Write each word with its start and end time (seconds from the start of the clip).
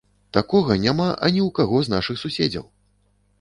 Такога 0.35 0.77
няма 0.85 1.05
ані 1.27 1.41
ў 1.47 1.49
каго 1.59 1.83
з 1.89 1.93
нашых 1.95 2.21
суседзяў! 2.23 2.65